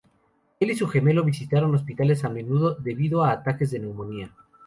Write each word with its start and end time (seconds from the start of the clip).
Él 0.59 0.71
y 0.71 0.75
su 0.75 0.87
gemelo 0.87 1.23
visitaron 1.23 1.75
hospitales 1.75 2.25
a 2.25 2.29
menudo 2.29 2.73
debido 2.73 3.23
a 3.23 3.33
ataques 3.33 3.69
de 3.69 3.81
neumonía. 3.81 4.33